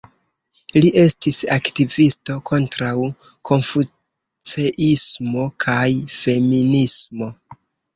[0.77, 2.95] Li estis aktivisto kontraŭ
[3.53, 5.89] konfuceismo kaj
[6.21, 7.35] feministo.